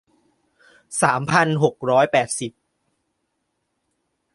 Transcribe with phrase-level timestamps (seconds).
[1.01, 2.51] สามพันหกร้อยแปดสิบ